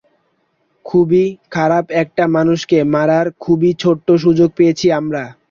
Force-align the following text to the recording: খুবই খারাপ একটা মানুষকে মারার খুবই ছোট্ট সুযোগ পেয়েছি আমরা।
খুবই 0.85 1.25
খারাপ 1.51 1.85
একটা 2.01 2.23
মানুষকে 2.35 2.77
মারার 2.93 3.27
খুবই 3.39 3.71
ছোট্ট 3.79 4.07
সুযোগ 4.23 4.49
পেয়েছি 4.57 4.87
আমরা। 4.99 5.23